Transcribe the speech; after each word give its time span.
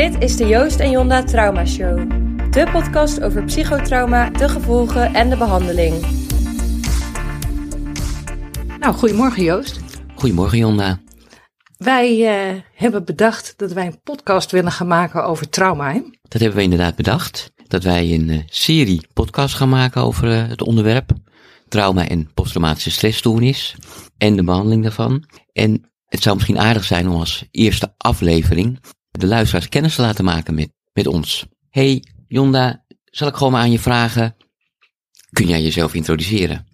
Dit 0.00 0.22
is 0.22 0.36
de 0.36 0.46
Joost 0.46 0.80
en 0.80 0.90
Jonda 0.90 1.22
Trauma 1.22 1.66
Show. 1.66 2.10
De 2.52 2.68
podcast 2.72 3.20
over 3.20 3.44
psychotrauma, 3.44 4.30
de 4.30 4.48
gevolgen 4.48 5.14
en 5.14 5.30
de 5.30 5.36
behandeling. 5.36 6.06
Nou, 8.78 8.94
goedemorgen 8.94 9.42
Joost. 9.42 9.80
Goedemorgen 10.14 10.58
Jonda. 10.58 11.00
Wij 11.76 12.18
uh, 12.18 12.60
hebben 12.74 13.04
bedacht 13.04 13.54
dat 13.56 13.72
wij 13.72 13.86
een 13.86 14.02
podcast 14.02 14.50
willen 14.50 14.72
gaan 14.72 14.86
maken 14.86 15.24
over 15.24 15.48
trauma. 15.48 15.92
Hè? 15.92 16.00
Dat 16.22 16.40
hebben 16.40 16.58
we 16.58 16.64
inderdaad 16.64 16.96
bedacht. 16.96 17.52
Dat 17.66 17.82
wij 17.82 18.12
een 18.12 18.28
uh, 18.28 18.42
serie 18.46 19.06
podcast 19.12 19.54
gaan 19.54 19.68
maken 19.68 20.02
over 20.02 20.28
uh, 20.28 20.48
het 20.48 20.62
onderwerp 20.62 21.10
trauma 21.68 22.08
en 22.08 22.30
posttraumatische 22.34 22.90
stressstoornis 22.90 23.76
en 24.18 24.36
de 24.36 24.44
behandeling 24.44 24.82
daarvan. 24.82 25.24
En 25.52 25.90
het 26.06 26.22
zou 26.22 26.34
misschien 26.34 26.58
aardig 26.58 26.84
zijn 26.84 27.08
om 27.08 27.16
als 27.16 27.44
eerste 27.50 27.94
aflevering 27.96 28.78
de 29.10 29.26
luisteraars 29.26 29.68
kennis 29.68 29.94
te 29.94 30.02
laten 30.02 30.24
maken 30.24 30.54
met, 30.54 30.70
met 30.92 31.06
ons. 31.06 31.46
Hey 31.70 32.04
Jonda, 32.28 32.84
zal 33.04 33.28
ik 33.28 33.34
gewoon 33.34 33.52
maar 33.52 33.60
aan 33.60 33.70
je 33.70 33.78
vragen, 33.78 34.36
kun 35.32 35.46
jij 35.46 35.62
jezelf 35.62 35.94
introduceren? 35.94 36.66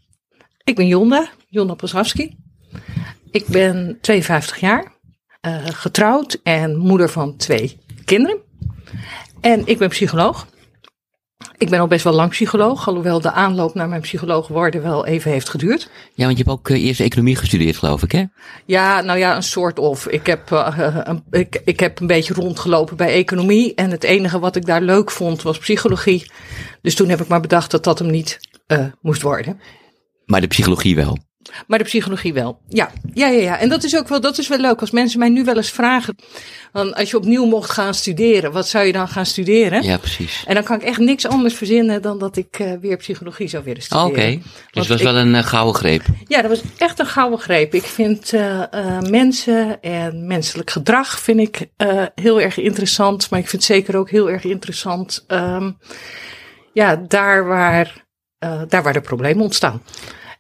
Ik 0.65 0.75
ben 0.75 0.87
Jonda, 0.87 1.29
Jonda 1.49 1.75
Posawski. 1.75 2.37
Ik 3.31 3.47
ben 3.47 3.99
52 4.01 4.61
jaar, 4.61 4.93
uh, 5.47 5.67
getrouwd 5.67 6.41
en 6.43 6.77
moeder 6.77 7.09
van 7.09 7.37
twee 7.37 7.79
kinderen. 8.05 8.39
En 9.41 9.67
ik 9.67 9.79
ben 9.79 9.89
psycholoog. 9.89 10.47
Ik 11.59 11.71
ben 11.71 11.81
al 11.81 11.87
best 11.87 12.05
wel 12.05 12.13
lang 12.13 12.31
psycholoog, 12.31 12.89
alhoewel 12.89 13.21
de 13.21 13.33
aanloop 13.33 13.75
naar 13.75 13.89
mijn 13.89 14.01
psycholoog 14.01 14.49
worden 14.49 14.83
wel 14.83 15.07
even 15.07 15.31
heeft 15.31 15.49
geduurd. 15.49 15.91
Ja, 16.15 16.25
want 16.25 16.39
je 16.39 16.45
hebt 16.45 16.57
ook 16.57 16.69
uh, 16.69 16.85
eerst 16.85 17.01
economie 17.01 17.37
gestudeerd, 17.37 17.77
geloof 17.77 18.03
ik, 18.03 18.13
hè? 18.13 18.25
Ja, 18.67 19.01
nou 19.01 19.19
ja, 19.19 19.37
een 19.37 19.43
soort 19.43 19.79
of. 19.79 20.07
Ik 20.07 20.27
heb, 20.27 20.51
uh, 20.51 20.99
een, 21.05 21.25
ik, 21.31 21.61
ik 21.65 21.81
heb 21.81 22.01
een 22.01 22.07
beetje 22.07 22.35
rondgelopen 22.35 22.97
bij 22.97 23.13
economie 23.13 23.75
en 23.75 23.91
het 23.91 24.05
enige 24.05 24.39
wat 24.39 24.57
ik 24.57 24.67
daar 24.67 24.83
leuk 24.83 25.11
vond 25.11 25.43
was 25.43 25.59
psychologie. 25.59 26.31
Dus 26.83 26.95
toen 26.95 27.09
heb 27.09 27.21
ik 27.21 27.29
maar 27.29 27.41
bedacht 27.41 27.71
dat 27.71 27.85
dat 27.85 27.99
hem 27.99 28.11
niet 28.11 28.39
uh, 28.67 28.87
moest 29.01 29.23
worden. 29.23 29.61
Maar 30.25 30.41
de 30.41 30.47
psychologie 30.47 30.97
wel? 30.97 31.19
Maar 31.67 31.79
de 31.79 31.85
psychologie 31.85 32.33
wel. 32.33 32.59
Ja, 32.69 32.91
ja, 33.15 33.27
ja, 33.27 33.41
ja. 33.41 33.59
En 33.59 33.69
dat 33.69 33.85
is 33.85 33.97
ook 33.97 34.09
wel, 34.09 34.21
dat 34.21 34.39
is 34.39 34.49
wel 34.49 34.59
leuk. 34.59 34.81
Als 34.81 34.91
mensen 34.91 35.19
mij 35.19 35.29
nu 35.29 35.45
wel 35.45 35.57
eens 35.57 35.71
vragen, 35.71 36.17
van 36.73 36.95
als 36.95 37.11
je 37.11 37.17
opnieuw 37.17 37.45
mocht 37.45 37.71
gaan 37.71 37.95
studeren, 37.95 38.53
wat 38.53 38.69
zou 38.69 38.85
je 38.87 38.93
dan 38.93 39.09
gaan 39.09 39.27
studeren? 39.27 39.83
Ja, 39.83 39.97
precies. 39.97 40.45
En 40.47 40.55
dan 40.55 40.65
kan 40.65 40.77
ik 40.77 40.83
echt 40.83 40.99
niks 40.99 41.27
anders 41.27 41.55
verzinnen 41.55 42.03
dan 42.03 42.19
dat 42.19 42.37
ik 42.37 42.59
uh, 42.59 42.73
weer 42.81 42.97
psychologie 42.97 43.49
zou 43.49 43.65
willen 43.65 43.83
studeren. 43.83 44.11
Oké, 44.11 44.19
okay. 44.19 44.37
dus 44.37 44.45
dat 44.71 44.87
was 44.87 44.99
ik, 44.99 45.05
wel 45.05 45.17
een 45.17 45.35
uh, 45.35 45.43
gouden 45.43 45.75
greep. 45.75 46.03
Ja, 46.25 46.43
dat 46.43 46.51
was 46.51 46.61
echt 46.79 46.99
een 46.99 47.07
gouden 47.07 47.39
greep. 47.39 47.75
Ik 47.75 47.85
vind 47.85 48.33
uh, 48.33 48.63
mensen 49.01 49.81
en 49.81 50.27
menselijk 50.27 50.71
gedrag 50.71 51.21
vind 51.21 51.41
ik 51.41 51.69
heel 52.15 52.41
erg 52.41 52.59
interessant, 52.59 53.31
maar 53.31 53.41
ik 53.41 53.49
vind 53.49 53.65
zeker 53.65 53.97
ook 53.97 54.11
heel 54.11 54.31
erg 54.31 54.45
interessant, 54.45 55.25
um, 55.29 55.79
ja, 56.73 56.97
daar 57.09 57.47
waar, 57.47 58.05
daar 58.69 58.83
waar 58.83 58.93
de 58.93 59.01
problemen 59.01 59.43
ontstaan. 59.43 59.83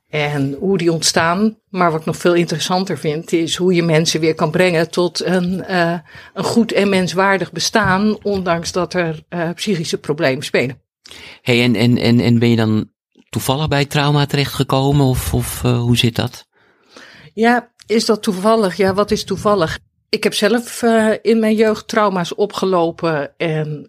En 0.08 0.56
hoe 0.58 0.78
die 0.78 0.92
ontstaan. 0.92 1.58
Maar 1.68 1.90
wat 1.90 2.00
ik 2.00 2.06
nog 2.06 2.16
veel 2.16 2.34
interessanter 2.34 2.98
vind, 2.98 3.32
is 3.32 3.56
hoe 3.56 3.74
je 3.74 3.82
mensen 3.82 4.20
weer 4.20 4.34
kan 4.34 4.50
brengen 4.50 4.90
tot 4.90 5.24
een, 5.24 5.64
uh, 5.70 5.98
een 6.34 6.44
goed 6.44 6.72
en 6.72 6.88
menswaardig 6.88 7.52
bestaan, 7.52 8.22
ondanks 8.22 8.72
dat 8.72 8.94
er 8.94 9.24
uh, 9.30 9.50
psychische 9.54 9.98
problemen 9.98 10.44
spelen. 10.44 10.80
Hey, 11.42 11.62
en, 11.62 11.74
en, 11.74 11.98
en, 11.98 12.20
en 12.20 12.38
ben 12.38 12.50
je 12.50 12.56
dan 12.56 12.90
toevallig 13.28 13.68
bij 13.68 13.84
trauma 13.84 14.26
terechtgekomen 14.26 15.06
of, 15.06 15.34
of 15.34 15.62
uh, 15.64 15.78
hoe 15.78 15.96
zit 15.96 16.16
dat? 16.16 16.46
Ja, 17.34 17.72
is 17.86 18.04
dat 18.04 18.22
toevallig? 18.22 18.76
Ja, 18.76 18.94
wat 18.94 19.10
is 19.10 19.24
toevallig? 19.24 19.78
Ik 20.08 20.22
heb 20.24 20.34
zelf 20.34 20.82
in 21.22 21.38
mijn 21.38 21.54
jeugd 21.54 21.88
trauma's 21.88 22.34
opgelopen 22.34 23.36
en 23.36 23.88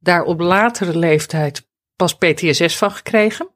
daar 0.00 0.22
op 0.22 0.40
latere 0.40 0.98
leeftijd 0.98 1.67
pas 1.98 2.16
PTSS 2.16 2.76
van 2.76 2.90
gekregen. 2.90 3.48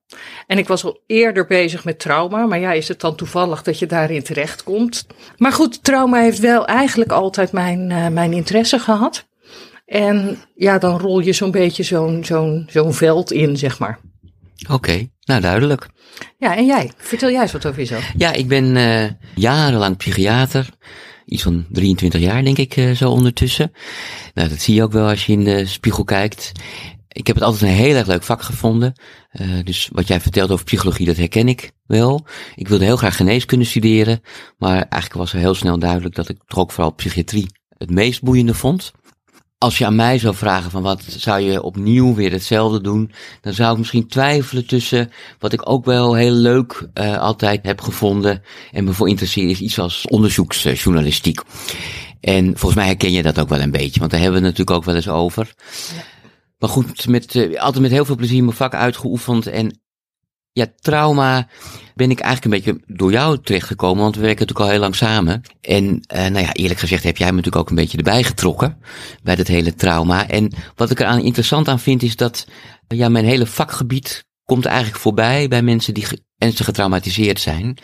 En 0.46 0.58
ik 0.58 0.68
was 0.68 0.84
al 0.84 1.02
eerder 1.06 1.46
bezig 1.46 1.84
met 1.84 1.98
trauma, 1.98 2.46
maar 2.46 2.58
ja, 2.58 2.72
is 2.72 2.88
het 2.88 3.00
dan 3.00 3.16
toevallig 3.16 3.62
dat 3.62 3.78
je 3.78 3.86
daarin 3.86 4.22
terechtkomt? 4.22 5.06
Maar 5.36 5.52
goed, 5.52 5.84
trauma 5.84 6.20
heeft 6.20 6.38
wel 6.38 6.66
eigenlijk 6.66 7.12
altijd 7.12 7.52
mijn, 7.52 7.90
uh, 7.90 8.08
mijn 8.08 8.32
interesse 8.32 8.78
gehad. 8.78 9.26
En 9.86 10.38
ja, 10.54 10.78
dan 10.78 10.98
rol 10.98 11.20
je 11.20 11.32
zo'n 11.32 11.50
beetje 11.50 11.82
zo'n 11.82 12.24
zo'n 12.24 12.66
zo'n 12.70 12.94
veld 12.94 13.32
in, 13.32 13.56
zeg 13.56 13.78
maar. 13.78 13.98
Oké, 14.62 14.72
okay, 14.72 15.10
nou 15.24 15.40
duidelijk. 15.40 15.88
Ja, 16.38 16.56
en 16.56 16.66
jij? 16.66 16.90
Vertel 16.96 17.30
jij 17.30 17.42
eens 17.42 17.52
wat 17.52 17.66
over 17.66 17.78
jezelf. 17.78 18.12
Ja, 18.16 18.32
ik 18.32 18.48
ben 18.48 18.76
uh, 18.76 19.04
jarenlang 19.34 19.96
psychiater. 19.96 20.68
Iets 21.26 21.42
van 21.42 21.66
23 21.70 22.20
jaar, 22.20 22.44
denk 22.44 22.58
ik, 22.58 22.76
uh, 22.76 22.90
zo 22.90 23.10
ondertussen. 23.10 23.72
Nou, 24.34 24.48
dat 24.48 24.60
zie 24.60 24.74
je 24.74 24.82
ook 24.82 24.92
wel 24.92 25.08
als 25.08 25.26
je 25.26 25.32
in 25.32 25.44
de 25.44 25.66
spiegel 25.66 26.04
kijkt 26.04 26.52
ik 27.12 27.26
heb 27.26 27.36
het 27.36 27.44
altijd 27.44 27.62
een 27.62 27.76
heel 27.76 27.94
erg 27.94 28.06
leuk 28.06 28.22
vak 28.22 28.42
gevonden. 28.42 28.92
Uh, 29.32 29.64
dus 29.64 29.88
wat 29.92 30.06
jij 30.06 30.20
vertelt 30.20 30.50
over 30.50 30.64
psychologie, 30.64 31.06
dat 31.06 31.16
herken 31.16 31.48
ik 31.48 31.70
wel. 31.86 32.26
Ik 32.54 32.68
wilde 32.68 32.84
heel 32.84 32.96
graag 32.96 33.16
geneeskunde 33.16 33.64
studeren, 33.64 34.22
maar 34.58 34.76
eigenlijk 34.76 35.14
was 35.14 35.32
er 35.32 35.38
heel 35.38 35.54
snel 35.54 35.78
duidelijk 35.78 36.14
dat 36.14 36.28
ik 36.28 36.38
toch 36.46 36.72
vooral 36.72 36.94
psychiatrie 36.94 37.46
het 37.78 37.90
meest 37.90 38.22
boeiende 38.22 38.54
vond. 38.54 38.92
Als 39.58 39.78
je 39.78 39.86
aan 39.86 39.94
mij 39.94 40.18
zou 40.18 40.34
vragen 40.34 40.70
van 40.70 40.82
wat 40.82 41.02
zou 41.08 41.40
je 41.40 41.62
opnieuw 41.62 42.14
weer 42.14 42.32
hetzelfde 42.32 42.80
doen, 42.80 43.12
dan 43.40 43.52
zou 43.52 43.72
ik 43.72 43.78
misschien 43.78 44.08
twijfelen 44.08 44.66
tussen 44.66 45.10
wat 45.38 45.52
ik 45.52 45.68
ook 45.68 45.84
wel 45.84 46.14
heel 46.14 46.32
leuk 46.32 46.88
uh, 46.94 47.18
altijd 47.18 47.66
heb 47.66 47.80
gevonden 47.80 48.42
en 48.72 48.84
me 48.84 48.92
voor 48.92 49.08
interesseer 49.08 49.50
is 49.50 49.60
iets 49.60 49.78
als 49.78 50.06
onderzoeksjournalistiek. 50.06 51.40
En 52.20 52.44
volgens 52.44 52.74
mij 52.74 52.86
herken 52.86 53.12
je 53.12 53.22
dat 53.22 53.40
ook 53.40 53.48
wel 53.48 53.60
een 53.60 53.70
beetje, 53.70 53.98
want 54.00 54.10
daar 54.10 54.20
hebben 54.20 54.40
we 54.40 54.46
het 54.46 54.56
natuurlijk 54.56 54.76
ook 54.76 54.84
wel 54.84 54.94
eens 54.94 55.08
over. 55.08 55.54
Ja. 55.94 56.11
Maar 56.62 56.70
goed, 56.70 57.08
met, 57.08 57.34
uh, 57.34 57.60
altijd 57.60 57.82
met 57.82 57.90
heel 57.90 58.04
veel 58.04 58.16
plezier 58.16 58.44
mijn 58.44 58.56
vak 58.56 58.74
uitgeoefend. 58.74 59.46
En 59.46 59.80
ja, 60.52 60.66
trauma 60.80 61.48
ben 61.94 62.10
ik 62.10 62.20
eigenlijk 62.20 62.44
een 62.44 62.62
beetje 62.62 62.94
door 62.96 63.12
jou 63.12 63.38
terechtgekomen, 63.42 64.02
want 64.02 64.14
we 64.14 64.20
werken 64.20 64.40
natuurlijk 64.40 64.66
al 64.66 64.72
heel 64.72 64.80
lang 64.80 64.96
samen. 64.96 65.42
En 65.60 65.84
uh, 65.84 66.18
nou 66.18 66.38
ja, 66.38 66.52
eerlijk 66.52 66.80
gezegd 66.80 67.04
heb 67.04 67.16
jij 67.16 67.26
me 67.26 67.36
natuurlijk 67.36 67.62
ook 67.62 67.70
een 67.70 67.76
beetje 67.76 67.96
erbij 67.96 68.22
getrokken 68.22 68.78
bij 69.22 69.36
dat 69.36 69.46
hele 69.46 69.74
trauma. 69.74 70.28
En 70.28 70.52
wat 70.74 70.90
ik 70.90 71.00
er 71.00 71.06
aan 71.06 71.20
interessant 71.20 71.68
aan 71.68 71.80
vind 71.80 72.02
is 72.02 72.16
dat 72.16 72.46
ja, 72.88 73.08
mijn 73.08 73.24
hele 73.24 73.46
vakgebied 73.46 74.24
komt 74.44 74.64
eigenlijk 74.64 74.98
voorbij 74.98 75.48
bij 75.48 75.62
mensen 75.62 75.94
die 75.94 76.06
ernstig 76.38 76.64
getraumatiseerd 76.64 77.40
zijn. 77.40 77.78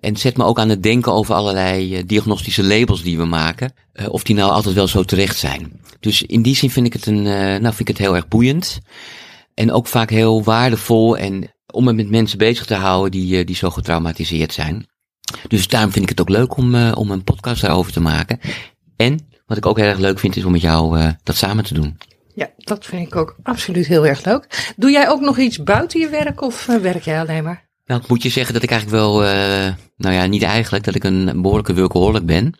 En 0.00 0.16
zet 0.16 0.36
me 0.36 0.44
ook 0.44 0.58
aan 0.58 0.68
het 0.68 0.82
denken 0.82 1.12
over 1.12 1.34
allerlei 1.34 1.96
uh, 1.96 2.02
diagnostische 2.06 2.64
labels 2.64 3.02
die 3.02 3.18
we 3.18 3.24
maken. 3.24 3.72
Uh, 3.94 4.08
of 4.08 4.22
die 4.22 4.34
nou 4.34 4.50
altijd 4.50 4.74
wel 4.74 4.88
zo 4.88 5.02
terecht 5.02 5.36
zijn. 5.36 5.80
Dus 6.00 6.22
in 6.22 6.42
die 6.42 6.56
zin 6.56 6.70
vind 6.70 6.86
ik 6.86 6.92
het, 6.92 7.06
een, 7.06 7.24
uh, 7.24 7.34
nou 7.34 7.62
vind 7.62 7.80
ik 7.80 7.88
het 7.88 7.98
heel 7.98 8.14
erg 8.14 8.28
boeiend. 8.28 8.80
En 9.54 9.72
ook 9.72 9.86
vaak 9.86 10.10
heel 10.10 10.42
waardevol 10.42 11.16
en 11.16 11.54
om 11.72 11.84
me 11.84 11.92
met 11.92 12.10
mensen 12.10 12.38
bezig 12.38 12.66
te 12.66 12.74
houden 12.74 13.10
die, 13.10 13.44
die 13.44 13.56
zo 13.56 13.70
getraumatiseerd 13.70 14.52
zijn. 14.52 14.86
Dus 15.48 15.68
daarom 15.68 15.92
vind 15.92 16.04
ik 16.04 16.10
het 16.10 16.20
ook 16.20 16.28
leuk 16.28 16.56
om, 16.56 16.90
om 16.92 17.10
een 17.10 17.24
podcast 17.24 17.60
daarover 17.60 17.92
te 17.92 18.00
maken. 18.00 18.40
En 18.96 19.28
wat 19.46 19.56
ik 19.56 19.66
ook 19.66 19.76
heel 19.76 19.86
erg 19.86 19.98
leuk 19.98 20.18
vind 20.18 20.36
is 20.36 20.44
om 20.44 20.52
met 20.52 20.60
jou 20.60 21.12
dat 21.22 21.36
samen 21.36 21.64
te 21.64 21.74
doen. 21.74 21.98
Ja, 22.34 22.50
dat 22.56 22.86
vind 22.86 23.06
ik 23.06 23.16
ook 23.16 23.36
absoluut 23.42 23.86
heel 23.86 24.06
erg 24.06 24.24
leuk. 24.24 24.72
Doe 24.76 24.90
jij 24.90 25.08
ook 25.08 25.20
nog 25.20 25.38
iets 25.38 25.62
buiten 25.62 26.00
je 26.00 26.08
werk 26.08 26.40
of 26.40 26.66
werk 26.66 27.02
jij 27.02 27.20
alleen 27.20 27.44
maar? 27.44 27.65
Nou, 27.86 28.00
ik 28.00 28.08
moet 28.08 28.22
je 28.22 28.28
zeggen 28.28 28.54
dat 28.54 28.62
ik 28.62 28.70
eigenlijk 28.70 29.02
wel, 29.02 29.24
uh, 29.24 29.72
nou 29.96 30.14
ja, 30.14 30.26
niet 30.26 30.42
eigenlijk, 30.42 30.84
dat 30.84 30.94
ik 30.94 31.04
een 31.04 31.42
behoorlijke 31.42 31.74
workaholic 31.74 32.26
ben. 32.26 32.54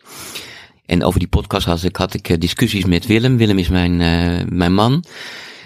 En 0.85 1.03
over 1.03 1.19
die 1.19 1.27
podcast 1.27 1.65
had 1.65 1.83
ik, 1.83 1.95
had 1.95 2.13
ik 2.13 2.41
discussies 2.41 2.85
met 2.85 3.05
Willem. 3.05 3.37
Willem 3.37 3.57
is 3.57 3.69
mijn, 3.69 3.99
uh, 3.99 4.47
mijn 4.49 4.73
man. 4.73 5.03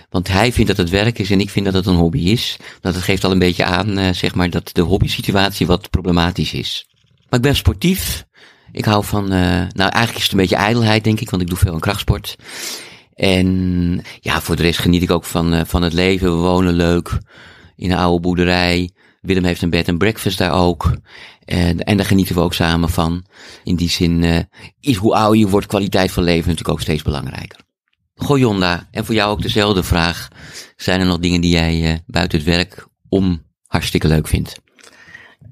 Want 0.09 0.27
hij 0.27 0.51
vindt 0.51 0.69
dat 0.69 0.77
het 0.77 0.89
werk 0.89 1.19
is 1.19 1.31
en 1.31 1.39
ik 1.39 1.49
vind 1.49 1.65
dat 1.65 1.73
het 1.73 1.85
een 1.85 1.95
hobby 1.95 2.19
is. 2.19 2.57
Dat 2.79 2.95
geeft 2.95 3.23
al 3.23 3.31
een 3.31 3.39
beetje 3.39 3.63
aan, 3.63 4.15
zeg 4.15 4.35
maar, 4.35 4.49
dat 4.49 4.69
de 4.73 4.81
hobby 4.81 5.07
situatie 5.07 5.67
wat 5.67 5.89
problematisch 5.89 6.53
is. 6.53 6.87
Maar 7.29 7.39
ik 7.39 7.45
ben 7.45 7.55
sportief. 7.55 8.25
Ik 8.71 8.85
hou 8.85 9.03
van, 9.05 9.27
nou 9.27 9.71
eigenlijk 9.77 10.15
is 10.15 10.23
het 10.23 10.31
een 10.31 10.37
beetje 10.37 10.55
ijdelheid 10.55 11.03
denk 11.03 11.19
ik, 11.19 11.29
want 11.29 11.41
ik 11.41 11.47
doe 11.47 11.57
veel 11.57 11.73
aan 11.73 11.79
krachtsport. 11.79 12.35
En 13.13 14.01
ja, 14.19 14.41
voor 14.41 14.55
de 14.55 14.61
rest 14.61 14.79
geniet 14.79 15.03
ik 15.03 15.11
ook 15.11 15.25
van, 15.25 15.65
van 15.67 15.81
het 15.81 15.93
leven. 15.93 16.27
We 16.27 16.41
wonen 16.41 16.73
leuk 16.73 17.17
in 17.75 17.91
een 17.91 17.97
oude 17.97 18.21
boerderij. 18.21 18.91
Willem 19.21 19.43
heeft 19.43 19.61
een 19.61 19.69
bed 19.69 19.87
en 19.87 19.97
breakfast 19.97 20.37
daar 20.37 20.53
ook. 20.53 20.97
En, 21.45 21.83
en 21.83 21.97
daar 21.97 22.05
genieten 22.05 22.35
we 22.35 22.41
ook 22.41 22.53
samen 22.53 22.89
van. 22.89 23.25
In 23.63 23.75
die 23.75 23.89
zin 23.89 24.23
uh, 24.23 24.39
is 24.79 24.95
hoe 24.95 25.15
ouder 25.15 25.39
je 25.39 25.47
wordt, 25.47 25.67
kwaliteit 25.67 26.11
van 26.11 26.23
leven 26.23 26.49
natuurlijk 26.49 26.69
ook 26.69 26.81
steeds 26.81 27.01
belangrijker. 27.01 27.59
Goh 28.15 28.63
en 28.91 29.05
voor 29.05 29.15
jou 29.15 29.31
ook 29.31 29.41
dezelfde 29.41 29.83
vraag. 29.83 30.27
Zijn 30.75 30.99
er 30.99 31.05
nog 31.05 31.19
dingen 31.19 31.41
die 31.41 31.51
jij 31.51 31.91
uh, 31.91 31.97
buiten 32.05 32.37
het 32.37 32.47
werk 32.47 32.87
om 33.09 33.43
hartstikke 33.67 34.07
leuk 34.07 34.27
vindt? 34.27 34.59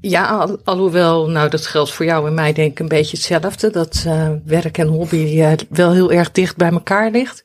Ja, 0.02 0.28
al, 0.28 0.60
alhoewel, 0.64 1.30
nou 1.30 1.50
dat 1.50 1.68
geldt 1.68 1.92
voor 1.92 2.06
jou 2.06 2.28
en 2.28 2.34
mij 2.34 2.54
denk 2.54 2.72
ik 2.72 2.80
een 2.80 2.88
beetje 2.88 3.18
hetzelfde. 3.18 3.70
Dat 3.70 4.04
uh, 4.08 4.30
werk 4.46 4.78
en 4.78 4.88
hobby 4.88 5.56
wel 5.70 5.94
heel 5.94 6.12
erg 6.12 6.32
dicht 6.32 6.58
bij 6.58 6.72
elkaar 6.72 7.12
ligt. 7.12 7.44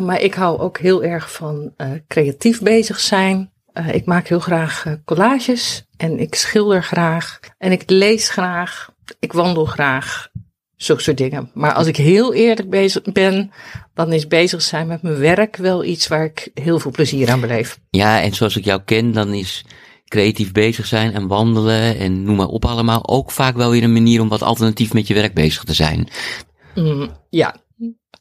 Maar 0.00 0.20
ik 0.20 0.34
hou 0.34 0.58
ook 0.58 0.78
heel 0.78 1.04
erg 1.04 1.32
van 1.32 1.74
creatief 2.08 2.60
bezig 2.60 3.00
zijn. 3.00 3.50
Uh, 3.78 3.94
ik 3.94 4.04
maak 4.04 4.28
heel 4.28 4.40
graag 4.40 4.84
uh, 4.84 4.92
collages 5.04 5.84
en 5.96 6.18
ik 6.18 6.34
schilder 6.34 6.82
graag 6.82 7.40
en 7.58 7.72
ik 7.72 7.90
lees 7.90 8.28
graag. 8.28 8.90
Ik 9.18 9.32
wandel 9.32 9.64
graag. 9.64 10.28
Zulke 10.76 11.02
soort 11.02 11.16
dingen. 11.16 11.50
Maar 11.54 11.72
als 11.72 11.86
ik 11.86 11.96
heel 11.96 12.34
eerlijk 12.34 12.70
bezig 12.70 13.02
ben, 13.02 13.50
dan 13.94 14.12
is 14.12 14.26
bezig 14.26 14.62
zijn 14.62 14.86
met 14.86 15.02
mijn 15.02 15.18
werk 15.18 15.56
wel 15.56 15.84
iets 15.84 16.06
waar 16.06 16.24
ik 16.24 16.50
heel 16.54 16.78
veel 16.78 16.90
plezier 16.90 17.30
aan 17.30 17.40
beleef. 17.40 17.78
Ja, 17.90 18.22
en 18.22 18.34
zoals 18.34 18.56
ik 18.56 18.64
jou 18.64 18.80
ken, 18.84 19.12
dan 19.12 19.32
is 19.32 19.64
creatief 20.08 20.52
bezig 20.52 20.86
zijn 20.86 21.12
en 21.14 21.26
wandelen 21.26 21.98
en 21.98 22.22
noem 22.22 22.36
maar 22.36 22.46
op 22.46 22.64
allemaal 22.64 23.08
ook 23.08 23.30
vaak 23.30 23.56
wel 23.56 23.70
weer 23.70 23.82
een 23.82 23.92
manier 23.92 24.20
om 24.20 24.28
wat 24.28 24.42
alternatief 24.42 24.92
met 24.92 25.06
je 25.06 25.14
werk 25.14 25.34
bezig 25.34 25.64
te 25.64 25.74
zijn. 25.74 26.08
Mm, 26.74 27.10
ja, 27.30 27.56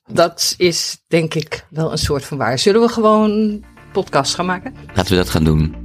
dat 0.05 0.53
is 0.57 0.97
denk 1.07 1.33
ik 1.33 1.65
wel 1.69 1.91
een 1.91 1.97
soort 1.97 2.25
van 2.25 2.37
waar. 2.37 2.59
Zullen 2.59 2.81
we 2.81 2.87
gewoon 2.87 3.63
podcast 3.95 4.36
gaan 4.36 4.45
maken? 4.45 4.75
Laten 4.94 5.12
we 5.12 5.18
dat 5.18 5.30
gaan 5.30 5.44
doen. 5.44 5.75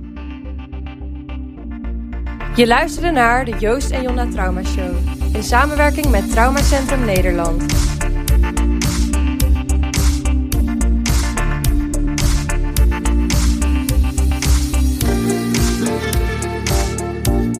Je 2.56 2.66
luisterde 2.66 3.10
naar 3.10 3.44
de 3.44 3.56
Joost 3.58 3.90
en 3.90 4.02
Jonna 4.02 4.26
Trauma 4.26 4.62
Show 4.62 4.94
in 5.32 5.42
samenwerking 5.42 6.10
met 6.10 6.30
Traumacentrum 6.30 7.04
Nederland. 7.04 7.62